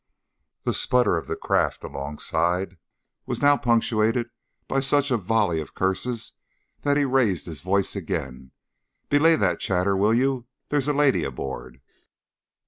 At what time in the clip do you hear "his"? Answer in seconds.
7.45-7.61